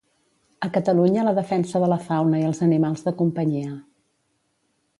[0.67, 3.77] A Catalunya la defensa de la fauna i els animals de companyia.